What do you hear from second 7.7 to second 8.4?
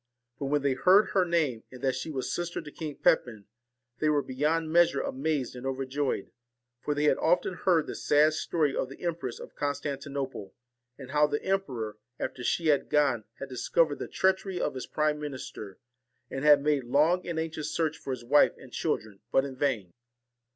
the sad